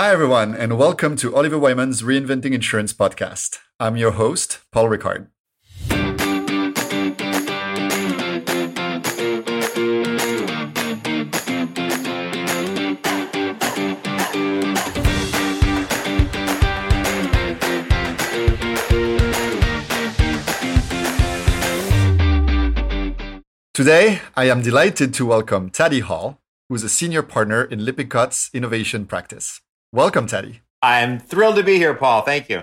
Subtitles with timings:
[0.00, 3.58] Hi, everyone, and welcome to Oliver Wyman's Reinventing Insurance podcast.
[3.78, 5.26] I'm your host, Paul Ricard.
[23.74, 26.40] Today, I am delighted to welcome Taddy Hall,
[26.70, 29.60] who is a senior partner in Lippincott's innovation practice.
[29.92, 30.60] Welcome, Taddy.
[30.82, 32.22] I'm thrilled to be here, Paul.
[32.22, 32.62] Thank you.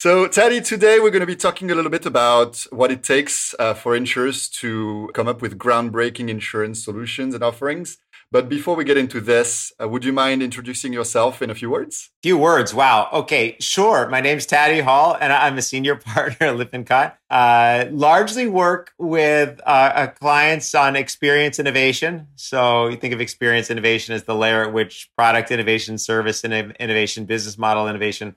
[0.00, 3.54] So, Taddy, today we're going to be talking a little bit about what it takes
[3.60, 7.98] uh, for insurers to come up with groundbreaking insurance solutions and offerings.
[8.32, 11.70] But before we get into this, uh, would you mind introducing yourself in a few
[11.70, 12.10] words?
[12.22, 12.74] A Few words.
[12.74, 13.08] Wow.
[13.12, 14.08] Okay, sure.
[14.08, 17.16] My name's Taddy Hall, and I'm a senior partner at Lippincott.
[17.30, 22.26] Uh, largely work with uh, clients on experience innovation.
[22.34, 27.26] So you think of experience innovation as the layer at which product innovation, service innovation,
[27.26, 28.34] business model innovation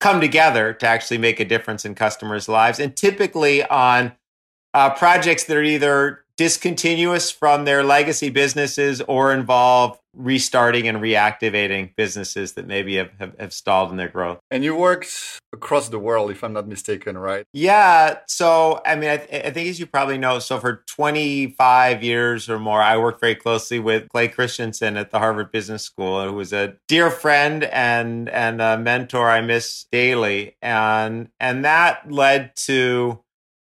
[0.00, 4.12] come together to actually make a difference in customers' lives, and typically on
[4.74, 11.94] uh, projects that are either discontinuous from their legacy businesses or involve restarting and reactivating
[11.96, 14.38] businesses that maybe have, have, have, stalled in their growth.
[14.50, 17.44] And you worked across the world, if I'm not mistaken, right?
[17.52, 18.20] Yeah.
[18.26, 22.48] So, I mean, I, th- I think as you probably know, so for 25 years
[22.48, 26.32] or more, I worked very closely with Clay Christensen at the Harvard Business School, who
[26.32, 30.56] was a dear friend and, and a mentor I miss daily.
[30.62, 33.20] And, and that led to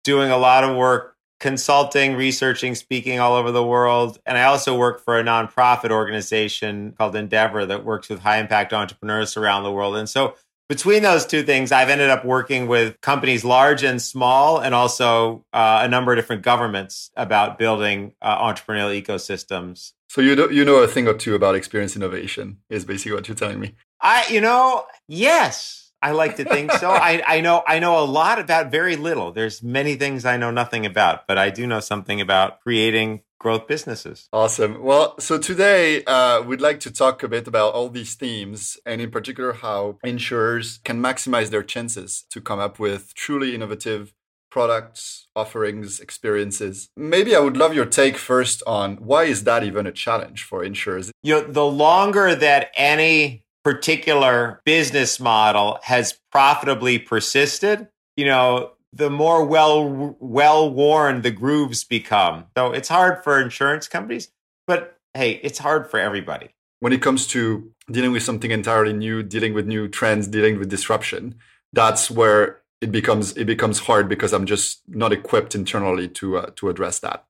[0.04, 4.18] doing a lot of work consulting, researching, speaking all over the world.
[4.26, 8.72] And I also work for a nonprofit organization called Endeavor that works with high impact
[8.72, 9.96] entrepreneurs around the world.
[9.96, 10.34] And so
[10.68, 15.44] between those two things, I've ended up working with companies large and small, and also
[15.52, 19.94] uh, a number of different governments about building uh, entrepreneurial ecosystems.
[20.08, 23.26] So you know, you know a thing or two about experience innovation is basically what
[23.26, 23.74] you're telling me.
[24.00, 26.90] I, you know, yes, I like to think so.
[26.90, 29.32] I, I know I know a lot about very little.
[29.32, 33.66] There's many things I know nothing about, but I do know something about creating growth
[33.66, 34.28] businesses.
[34.32, 34.82] Awesome.
[34.82, 39.00] Well, so today uh, we'd like to talk a bit about all these themes, and
[39.00, 44.12] in particular how insurers can maximize their chances to come up with truly innovative
[44.50, 46.90] products, offerings, experiences.
[46.96, 50.64] Maybe I would love your take first on why is that even a challenge for
[50.64, 51.10] insurers?
[51.22, 59.10] You know, the longer that any particular business model has profitably persisted, you know, the
[59.10, 62.46] more well well worn the grooves become.
[62.56, 64.30] So it's hard for insurance companies,
[64.66, 66.50] but hey, it's hard for everybody.
[66.80, 70.70] When it comes to dealing with something entirely new, dealing with new trends, dealing with
[70.70, 71.36] disruption,
[71.72, 76.50] that's where it becomes it becomes hard because I'm just not equipped internally to uh,
[76.56, 77.26] to address that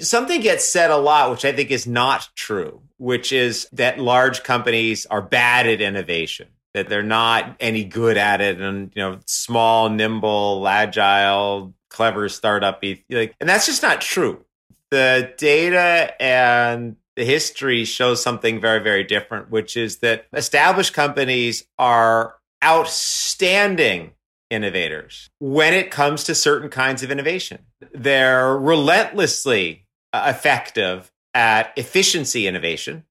[0.00, 4.42] something gets said a lot, which I think is not true, which is that large
[4.42, 9.18] companies are bad at innovation, that they're not any good at it, and you know,
[9.26, 14.44] small, nimble, agile, clever startup, like, and that's just not true.
[14.90, 21.64] The data and the history shows something very, very different, which is that established companies
[21.78, 22.34] are
[22.64, 24.12] outstanding
[24.52, 27.60] innovators when it comes to certain kinds of innovation.
[27.92, 33.04] They're relentlessly uh, effective at efficiency innovation,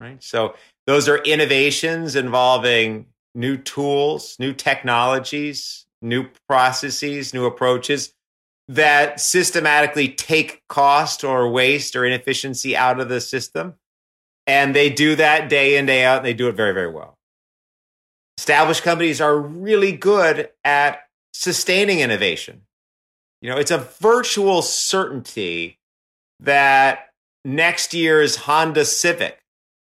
[0.00, 0.22] right?
[0.22, 0.54] So
[0.86, 8.14] those are innovations involving new tools, new technologies, new processes, new approaches
[8.68, 13.74] that systematically take cost or waste or inefficiency out of the system.
[14.46, 17.17] And they do that day in, day out, and they do it very, very well
[18.38, 21.00] established companies are really good at
[21.32, 22.62] sustaining innovation.
[23.42, 25.80] You know, it's a virtual certainty
[26.38, 27.08] that
[27.44, 29.40] next year's Honda Civic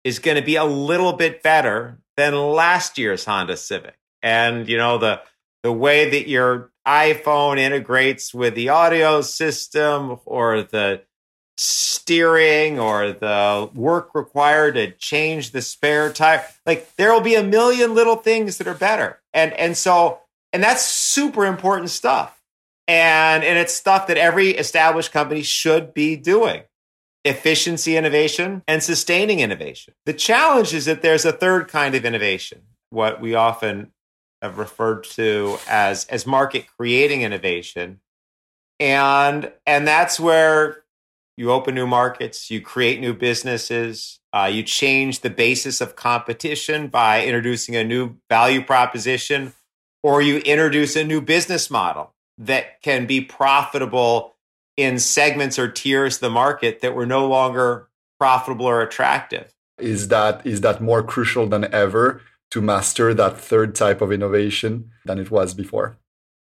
[0.05, 3.97] is going to be a little bit better than last year's Honda Civic.
[4.23, 5.23] And, you know, the
[5.63, 11.01] the way that your iPhone integrates with the audio system or the
[12.05, 16.45] steering or the work required to change the spare tire.
[16.67, 19.21] Like there will be a million little things that are better.
[19.33, 20.21] And and so
[20.53, 22.43] and that's super important stuff.
[22.87, 26.65] And and it's stuff that every established company should be doing.
[27.25, 29.95] Efficiency innovation and sustaining innovation.
[30.05, 33.93] The challenge is that there's a third kind of innovation, what we often
[34.43, 38.01] have referred to as as market creating innovation.
[38.79, 40.84] And and that's where
[41.37, 46.89] you open new markets, you create new businesses, uh, you change the basis of competition
[46.89, 49.53] by introducing a new value proposition,
[50.03, 54.35] or you introduce a new business model that can be profitable
[54.77, 57.89] in segments or tiers of the market that were no longer
[58.19, 59.53] profitable or attractive.
[59.79, 62.21] Is that is that more crucial than ever
[62.51, 65.97] to master that third type of innovation than it was before?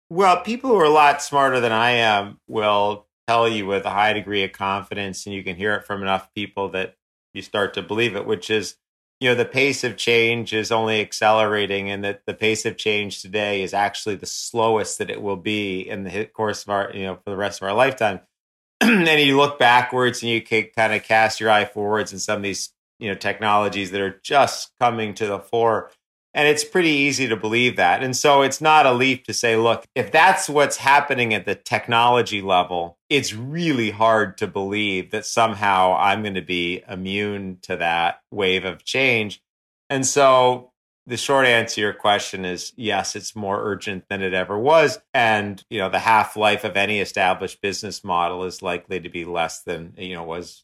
[0.09, 3.89] Well, people who are a lot smarter than I am will tell you with a
[3.89, 6.95] high degree of confidence, and you can hear it from enough people that
[7.33, 8.75] you start to believe it, which is,
[9.19, 13.21] you know, the pace of change is only accelerating, and that the pace of change
[13.21, 17.03] today is actually the slowest that it will be in the course of our, you
[17.03, 18.19] know, for the rest of our lifetime.
[18.81, 22.37] and you look backwards and you can kind of cast your eye forwards, and some
[22.37, 25.89] of these you know technologies that are just coming to the fore
[26.33, 28.03] and it's pretty easy to believe that.
[28.03, 31.55] And so it's not a leap to say look if that's what's happening at the
[31.55, 37.75] technology level it's really hard to believe that somehow i'm going to be immune to
[37.75, 39.41] that wave of change.
[39.89, 40.71] And so
[41.05, 44.99] the short answer to your question is yes it's more urgent than it ever was.
[45.13, 49.25] And you know the half life of any established business model is likely to be
[49.25, 50.63] less than you know was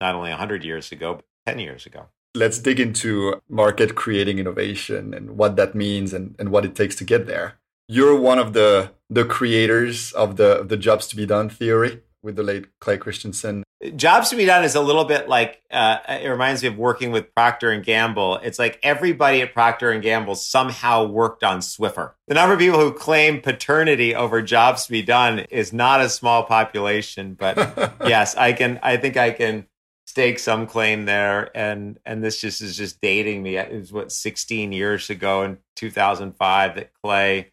[0.00, 2.06] not only 100 years ago but 10 years ago.
[2.36, 6.96] Let's dig into market creating innovation and what that means and, and what it takes
[6.96, 7.58] to get there.
[7.88, 12.36] You're one of the the creators of the the jobs to be done theory with
[12.36, 13.62] the late Clay Christensen.
[13.96, 17.12] Jobs to be done is a little bit like uh, it reminds me of working
[17.12, 18.36] with Procter and Gamble.
[18.36, 22.12] It's like everybody at Procter and Gamble somehow worked on Swiffer.
[22.26, 26.08] The number of people who claim paternity over jobs to be done is not a
[26.08, 27.56] small population, but
[28.06, 28.80] yes, I can.
[28.82, 29.66] I think I can
[30.14, 34.12] stake some claim there and and this just is just dating me it was what
[34.12, 37.50] 16 years ago in 2005 that clay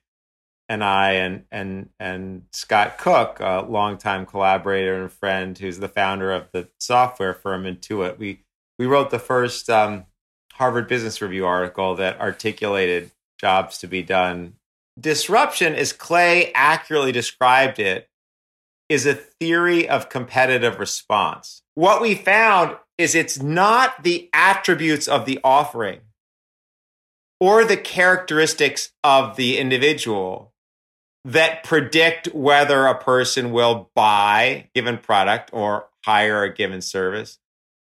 [0.70, 6.32] and i and and and scott cook a longtime collaborator and friend who's the founder
[6.32, 8.44] of the software firm intuit we
[8.78, 10.06] we wrote the first um,
[10.54, 13.10] harvard business review article that articulated
[13.40, 14.54] jobs to be done
[15.00, 18.08] disruption as clay accurately described it
[18.92, 21.62] is a theory of competitive response.
[21.82, 26.02] What we found is it's not the attributes of the offering
[27.40, 30.54] or the characteristics of the individual
[31.26, 37.40] that predict whether a person will buy a given product or hire a given service.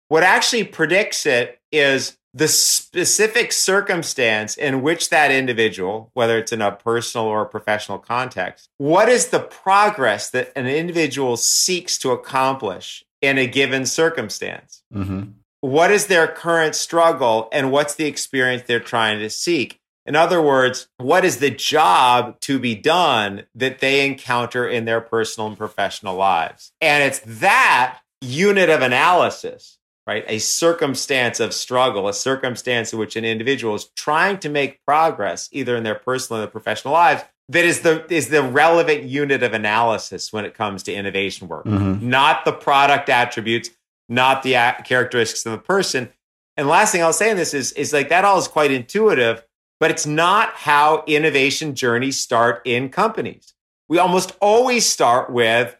[0.06, 6.62] What actually predicts it is the specific circumstance in which that individual, whether it's in
[6.62, 12.12] a personal or a professional context, what is the progress that an individual seeks to
[12.12, 14.82] accomplish in a given circumstance?
[14.94, 15.30] Mm-hmm.
[15.60, 19.80] What is their current struggle and what's the experience they're trying to seek?
[20.06, 25.00] In other words, what is the job to be done that they encounter in their
[25.00, 26.72] personal and professional lives?
[26.80, 29.78] And it's that unit of analysis
[30.08, 30.24] right?
[30.26, 35.50] A circumstance of struggle, a circumstance in which an individual is trying to make progress,
[35.52, 39.42] either in their personal or their professional lives, that is the is the relevant unit
[39.42, 42.08] of analysis when it comes to innovation work, mm-hmm.
[42.08, 43.70] not the product attributes,
[44.08, 44.52] not the
[44.84, 46.10] characteristics of the person.
[46.56, 49.44] And last thing I'll say in this is is like that all is quite intuitive,
[49.80, 53.54] but it's not how innovation journeys start in companies.
[53.88, 55.74] We almost always start with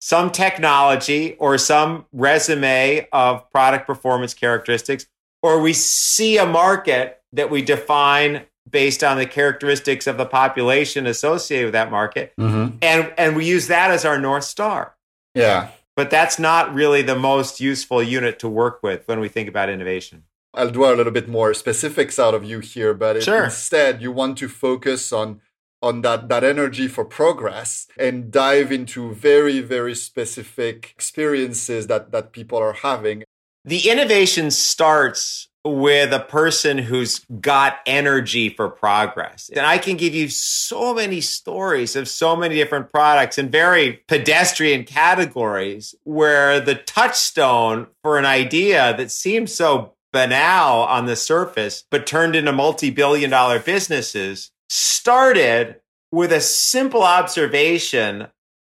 [0.00, 5.06] some technology or some resume of product performance characteristics,
[5.42, 11.06] or we see a market that we define based on the characteristics of the population
[11.06, 12.76] associated with that market, mm-hmm.
[12.82, 14.96] and and we use that as our north star.
[15.34, 19.48] Yeah, but that's not really the most useful unit to work with when we think
[19.48, 20.24] about innovation.
[20.54, 23.44] I'll dwell a little bit more specifics out of you here, but sure.
[23.44, 25.40] instead you want to focus on
[25.82, 32.32] on that, that energy for progress and dive into very, very specific experiences that, that
[32.32, 33.24] people are having.
[33.64, 39.48] The innovation starts with a person who's got energy for progress.
[39.54, 44.02] And I can give you so many stories of so many different products in very
[44.08, 51.84] pedestrian categories where the touchstone for an idea that seems so banal on the surface,
[51.90, 55.76] but turned into multi billion dollar businesses started
[56.10, 58.26] with a simple observation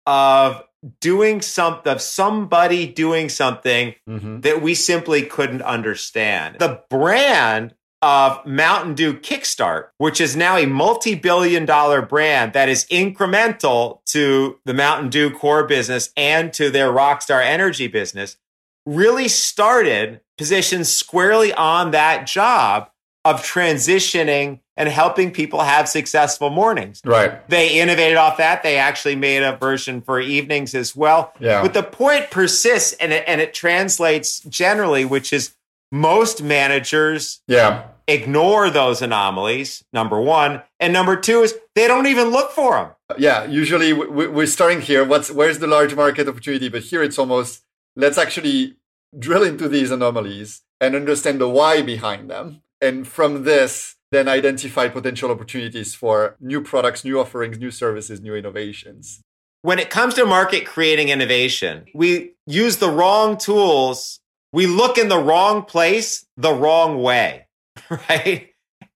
[0.07, 0.63] of
[1.01, 4.41] doing something of somebody doing something mm-hmm.
[4.41, 6.57] that we simply couldn't understand.
[6.59, 12.85] The brand of Mountain Dew Kickstart, which is now a multi-billion dollar brand that is
[12.87, 18.37] incremental to the Mountain Dew core business and to their Rockstar Energy business,
[18.85, 22.91] really started positioned squarely on that job
[23.25, 27.01] of transitioning and helping people have successful mornings.
[27.05, 27.49] Right.
[27.49, 28.63] They innovated off that.
[28.63, 31.33] They actually made a version for evenings as well.
[31.39, 31.63] Yeah.
[31.63, 35.55] But the point persists and it, and it translates generally, which is
[35.93, 37.85] most managers yeah.
[38.09, 40.63] ignore those anomalies, number one.
[40.81, 42.91] And number two is they don't even look for them.
[43.17, 43.45] Yeah.
[43.45, 45.05] Usually we're starting here.
[45.05, 46.69] What's, where's the large market opportunity?
[46.69, 47.63] But here it's almost,
[47.95, 48.77] let's actually
[49.17, 52.61] drill into these anomalies and understand the why behind them.
[52.81, 58.35] And from this, then identify potential opportunities for new products, new offerings, new services, new
[58.35, 59.21] innovations.
[59.63, 64.21] When it comes to market creating innovation, we use the wrong tools.
[64.53, 67.47] We look in the wrong place the wrong way,
[67.91, 68.51] right?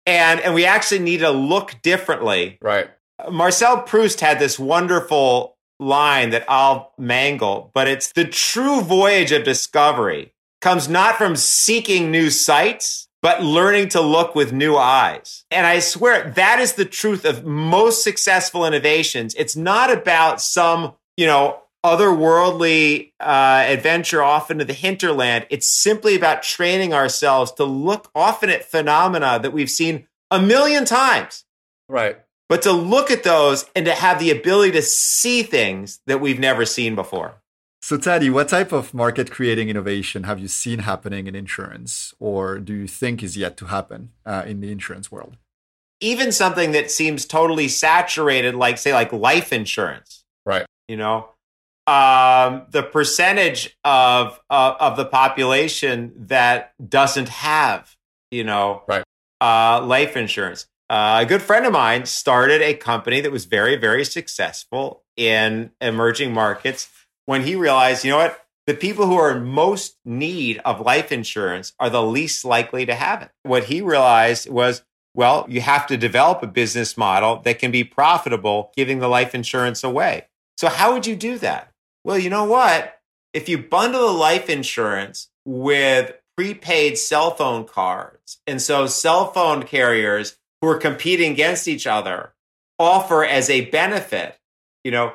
[0.06, 2.58] And, and we actually need to look differently.
[2.62, 2.90] Right.
[3.30, 9.44] Marcel Proust had this wonderful line that I'll mangle, but it's the true voyage of
[9.44, 15.44] discovery comes not from seeking new sights, but learning to look with new eyes.
[15.50, 19.34] And I swear that is the truth of most successful innovations.
[19.34, 25.46] It's not about some, you know, otherworldly uh, adventure off into the hinterland.
[25.50, 30.86] It's simply about training ourselves to look often at phenomena that we've seen a million
[30.86, 31.44] times.
[31.86, 32.16] Right.
[32.48, 36.40] But to look at those and to have the ability to see things that we've
[36.40, 37.42] never seen before.
[37.88, 42.58] So, Taddy, what type of market creating innovation have you seen happening in insurance, or
[42.58, 45.38] do you think is yet to happen uh, in the insurance world?
[46.02, 50.22] Even something that seems totally saturated, like, say, like life insurance.
[50.44, 50.66] Right.
[50.86, 51.30] You know,
[51.86, 57.96] um, the percentage of, uh, of the population that doesn't have,
[58.30, 59.04] you know, right.
[59.40, 60.66] uh, life insurance.
[60.90, 65.70] Uh, a good friend of mine started a company that was very, very successful in
[65.80, 66.90] emerging markets
[67.28, 68.42] when he realized, you know what?
[68.66, 72.94] The people who are in most need of life insurance are the least likely to
[72.94, 73.30] have it.
[73.42, 74.82] What he realized was,
[75.12, 79.34] well, you have to develop a business model that can be profitable giving the life
[79.34, 80.26] insurance away.
[80.56, 81.70] So, how would you do that?
[82.02, 82.98] Well, you know what?
[83.34, 89.64] If you bundle the life insurance with prepaid cell phone cards, and so cell phone
[89.64, 92.32] carriers who are competing against each other
[92.78, 94.38] offer as a benefit,
[94.82, 95.12] you know,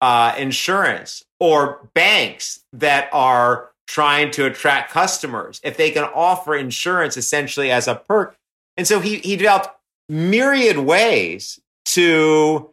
[0.00, 7.16] uh, insurance or banks that are trying to attract customers, if they can offer insurance
[7.16, 8.36] essentially as a perk.
[8.76, 9.70] And so he, he developed
[10.08, 12.70] myriad ways to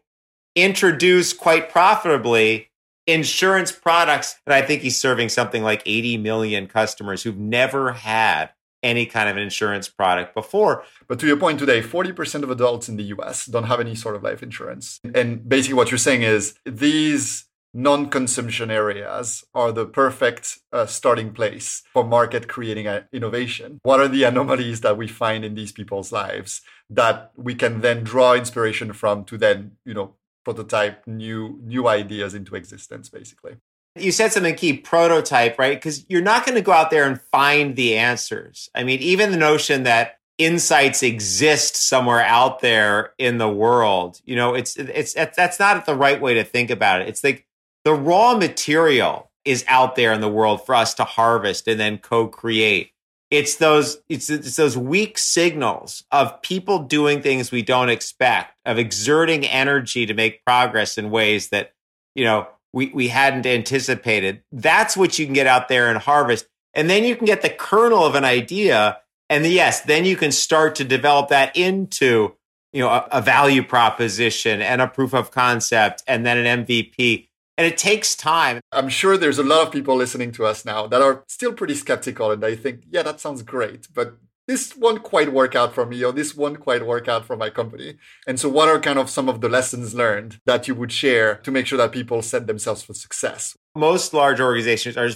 [0.55, 2.69] introduce quite profitably
[3.07, 4.37] insurance products.
[4.45, 8.49] And I think he's serving something like 80 million customers who've never had
[8.85, 10.83] any kind of an insurance product before.
[11.07, 14.15] But to your point today, 40% of adults in the US don't have any sort
[14.15, 14.99] of life insurance.
[15.13, 21.33] And basically, what you're saying is these non consumption areas are the perfect uh, starting
[21.33, 23.79] place for market creating innovation.
[23.81, 28.03] What are the anomalies that we find in these people's lives that we can then
[28.03, 30.15] draw inspiration from to then, you know,
[30.45, 33.55] prototype new new ideas into existence basically
[33.95, 35.77] you said something key prototype, right?
[35.77, 38.69] Because you're not going to go out there and find the answers.
[38.75, 44.35] I mean, even the notion that insights exist somewhere out there in the world, you
[44.35, 47.07] know, it's, it's, that's not the right way to think about it.
[47.07, 47.47] It's like
[47.85, 51.97] the raw material is out there in the world for us to harvest and then
[51.97, 52.91] co-create.
[53.31, 58.77] It's those, it's, it's those weak signals of people doing things we don't expect, of
[58.77, 61.73] exerting energy to make progress in ways that,
[62.13, 64.43] you know, we, we hadn't anticipated.
[64.51, 66.45] That's what you can get out there and harvest.
[66.73, 68.99] And then you can get the kernel of an idea.
[69.29, 72.35] And yes, then you can start to develop that into,
[72.73, 77.29] you know, a, a value proposition and a proof of concept and then an MVP.
[77.57, 78.59] And it takes time.
[78.73, 81.75] I'm sure there's a lot of people listening to us now that are still pretty
[81.75, 83.87] skeptical and they think, yeah, that sounds great.
[83.93, 87.35] But this won't quite work out for me or this won't quite work out for
[87.35, 87.97] my company.
[88.27, 91.37] And so what are kind of some of the lessons learned that you would share
[91.37, 93.57] to make sure that people set themselves for success?
[93.75, 95.09] Most large organizations are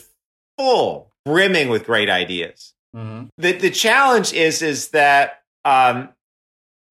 [0.57, 2.74] full, brimming with great ideas.
[2.95, 3.27] Mm-hmm.
[3.38, 6.09] The, the challenge is, is that um,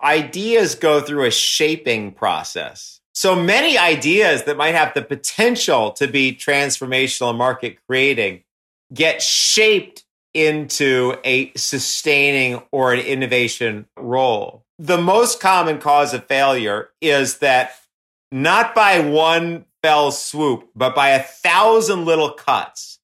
[0.02, 3.00] ideas go through a shaping process.
[3.14, 8.45] So many ideas that might have the potential to be transformational and market creating
[8.95, 10.04] get shaped
[10.47, 14.64] into a sustaining or an innovation role.
[14.78, 17.73] The most common cause of failure is that
[18.30, 22.99] not by one fell swoop, but by a thousand little cuts,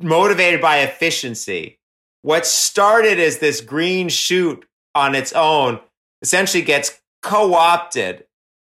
[0.00, 1.78] motivated by efficiency.
[2.22, 4.64] What started as this green shoot
[4.94, 5.80] on its own
[6.22, 8.24] essentially gets co opted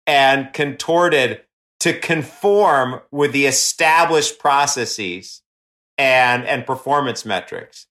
[0.06, 1.42] and contorted
[1.80, 5.42] to conform with the established processes
[6.02, 7.86] and and performance metrics.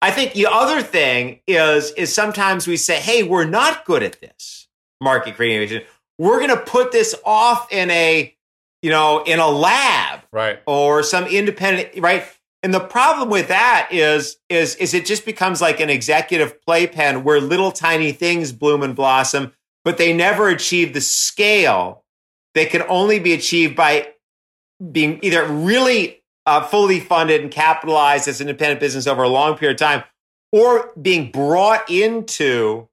[0.00, 4.20] I think the other thing is is sometimes we say, "Hey, we're not good at
[4.20, 4.68] this
[5.00, 5.82] market creation.
[6.16, 8.34] We're going to put this off in a
[8.82, 12.24] you know in a lab, right, or some independent right."
[12.62, 17.24] And the problem with that is is is it just becomes like an executive playpen
[17.24, 19.52] where little tiny things bloom and blossom,
[19.84, 22.04] but they never achieve the scale
[22.54, 24.12] that can only be achieved by
[24.92, 26.15] being either really
[26.46, 30.04] uh, fully funded and capitalized as an independent business over a long period of time,
[30.52, 32.88] or being brought into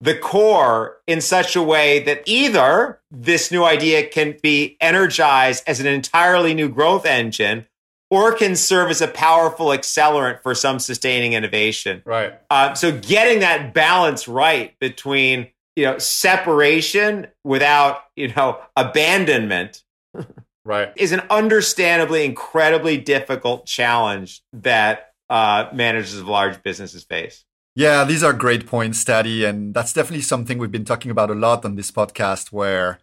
[0.00, 5.78] the core in such a way that either this new idea can be energized as
[5.78, 7.66] an entirely new growth engine
[8.10, 12.02] or can serve as a powerful accelerant for some sustaining innovation.
[12.04, 12.34] Right.
[12.50, 19.82] Uh, so getting that balance right between you know separation without you know abandonment
[20.64, 20.92] right.
[20.96, 27.44] is an understandably incredibly difficult challenge that uh, managers of large businesses face.
[27.74, 31.34] Yeah these are great points Taddy and that's definitely something we've been talking about a
[31.34, 32.98] lot on this podcast where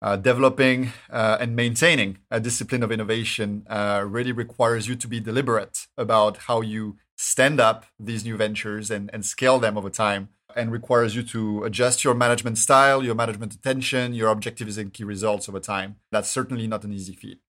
[0.00, 5.20] uh, developing uh, and maintaining a discipline of innovation uh, really requires you to be
[5.20, 10.28] deliberate about how you stand up these new ventures and, and scale them over time
[10.56, 15.04] and requires you to adjust your management style, your management attention, your objectives and key
[15.04, 15.96] results over time.
[16.10, 17.40] That's certainly not an easy feat.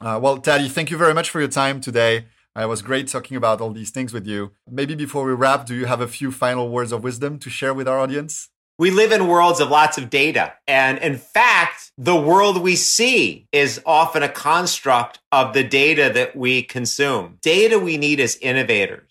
[0.00, 2.26] Uh, well, Taddy, thank you very much for your time today.
[2.56, 4.52] It was great talking about all these things with you.
[4.68, 7.72] Maybe before we wrap, do you have a few final words of wisdom to share
[7.72, 8.48] with our audience?
[8.78, 10.54] We live in worlds of lots of data.
[10.66, 16.34] And in fact, the world we see is often a construct of the data that
[16.34, 17.36] we consume.
[17.42, 19.09] Data we need as innovators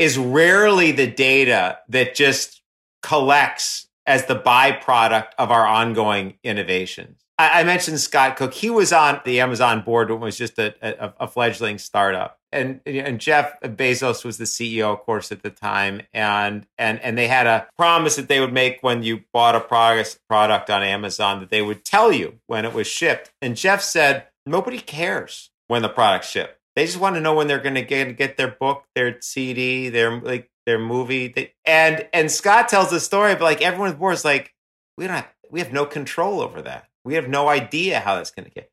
[0.00, 2.62] is rarely the data that just
[3.02, 7.18] collects as the byproduct of our ongoing innovations.
[7.38, 8.54] I, mentioned Scott Cook.
[8.54, 12.38] He was on the Amazon board when it was just a, a, a fledgling startup.
[12.50, 16.02] And, and Jeff Bezos was the CEO, of course, at the time.
[16.12, 19.60] And, and, and they had a promise that they would make when you bought a
[19.60, 23.32] product, product on Amazon that they would tell you when it was shipped.
[23.40, 26.59] And Jeff said, nobody cares when the product's shipped.
[26.80, 29.90] They just want to know when they're going to get get their book, their CD,
[29.90, 31.28] their like their movie.
[31.28, 34.54] They, and and Scott tells the story, but like everyone board is like,
[34.96, 36.88] we don't have we have no control over that.
[37.04, 38.70] We have no idea how that's going to get.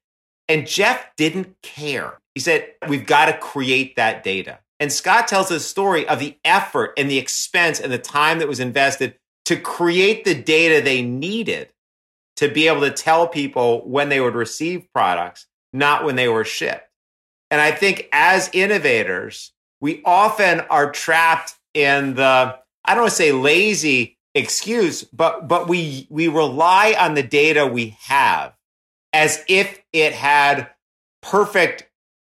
[0.47, 2.21] And Jeff didn't care.
[2.33, 4.59] He said, we've got to create that data.
[4.79, 8.47] And Scott tells the story of the effort and the expense and the time that
[8.47, 9.15] was invested
[9.47, 11.73] to create the data they needed
[12.37, 16.45] to be able to tell people when they would receive products, not when they were
[16.45, 16.86] shipped.
[17.49, 23.15] And I think as innovators, we often are trapped in the, I don't want to
[23.15, 28.53] say lazy excuse, but but we we rely on the data we have
[29.13, 30.69] as if it had
[31.21, 31.89] perfect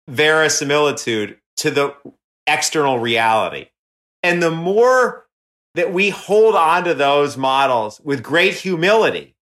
[0.07, 1.95] verisimilitude to the
[2.47, 3.67] external reality.
[4.23, 5.25] And the more
[5.73, 9.35] that we hold on to those models with great humility,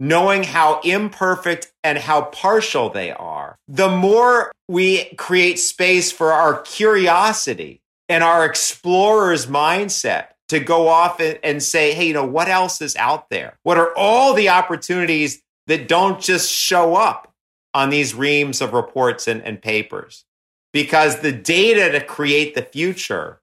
[0.00, 6.62] knowing how imperfect and how partial they are, the more we create space for our
[6.62, 12.80] curiosity and our explorer's mindset to go off and say, hey, you know, what else
[12.80, 13.58] is out there?
[13.64, 17.34] What are all the opportunities that don't just show up
[17.74, 20.24] on these reams of reports and, and papers?
[20.72, 23.42] Because the data to create the future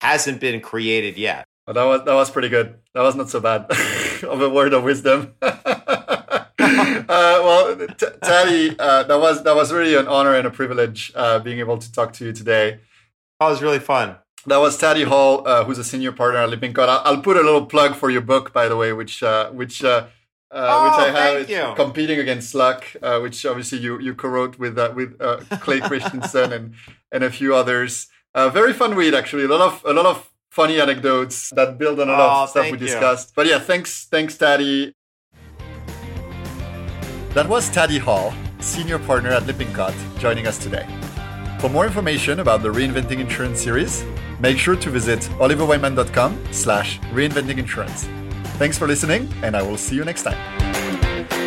[0.00, 1.46] hasn't been created yet.
[1.66, 2.78] Well, that was that was pretty good.
[2.94, 3.66] That was not so bad
[4.22, 5.34] of a word of wisdom.
[6.78, 11.12] uh, well, t- Taddy, uh, that was that was really an honor and a privilege
[11.14, 12.80] uh, being able to talk to you today.
[13.40, 14.16] That was really fun.
[14.46, 16.88] That was Taddy Hall, uh, who's a senior partner at Lippincott.
[16.88, 19.84] I'll, I'll, put a little plug for your book, by the way, which uh, which.
[19.84, 20.06] Uh,
[20.50, 21.72] oh, which I have you.
[21.76, 22.84] competing against luck,
[23.22, 25.18] which obviously you you co-wrote with with
[25.60, 26.74] Clay Christensen and
[27.10, 28.08] and a few others.
[28.34, 29.44] very fun read, actually.
[29.44, 32.50] A lot of a lot of funny anecdotes that build on a lot oh, of
[32.50, 33.28] stuff we discussed.
[33.30, 33.32] You.
[33.36, 34.94] But yeah, thanks, thanks, Taddy.
[37.34, 40.86] That was Taddy Hall, senior partner at Lippincott, joining us today.
[41.60, 44.04] For more information about the Reinventing Insurance series,
[44.38, 48.06] make sure to visit oliverwyman.com slash reinventing insurance.
[48.58, 51.41] Thanks for listening, and I will see you next time.